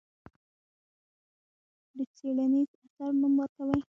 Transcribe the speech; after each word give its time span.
د 1.95 1.97
څېړنیز 2.15 2.69
اثر 2.83 3.09
نوم 3.21 3.33
ورکوي. 3.39 3.79